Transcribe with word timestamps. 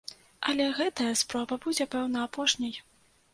Але 0.51 0.65
гэтая 0.79 1.09
спроба 1.21 1.59
будзе, 1.67 1.87
пэўна, 1.93 2.25
апошняй. 2.31 2.75